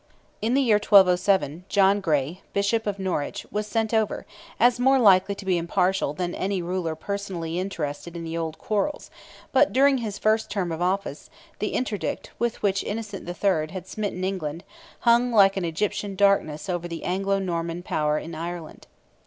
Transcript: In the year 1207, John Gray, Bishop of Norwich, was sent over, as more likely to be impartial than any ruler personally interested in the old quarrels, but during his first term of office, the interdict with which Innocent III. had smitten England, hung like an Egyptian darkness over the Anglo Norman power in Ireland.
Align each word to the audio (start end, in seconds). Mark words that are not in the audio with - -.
In 0.41 0.55
the 0.55 0.63
year 0.63 0.77
1207, 0.77 1.65
John 1.69 2.01
Gray, 2.01 2.41
Bishop 2.53 2.87
of 2.87 2.97
Norwich, 2.97 3.45
was 3.51 3.67
sent 3.67 3.93
over, 3.93 4.25
as 4.59 4.79
more 4.79 4.97
likely 4.97 5.35
to 5.35 5.45
be 5.45 5.59
impartial 5.59 6.11
than 6.15 6.33
any 6.33 6.59
ruler 6.59 6.95
personally 6.95 7.59
interested 7.59 8.15
in 8.15 8.23
the 8.23 8.35
old 8.35 8.57
quarrels, 8.57 9.11
but 9.51 9.71
during 9.71 9.99
his 9.99 10.17
first 10.17 10.49
term 10.49 10.71
of 10.71 10.81
office, 10.81 11.29
the 11.59 11.73
interdict 11.75 12.31
with 12.39 12.63
which 12.63 12.83
Innocent 12.83 13.29
III. 13.29 13.71
had 13.71 13.85
smitten 13.85 14.23
England, 14.23 14.63
hung 15.01 15.31
like 15.31 15.55
an 15.55 15.65
Egyptian 15.65 16.15
darkness 16.15 16.67
over 16.67 16.87
the 16.87 17.03
Anglo 17.03 17.37
Norman 17.37 17.83
power 17.83 18.17
in 18.17 18.33
Ireland. 18.33 18.87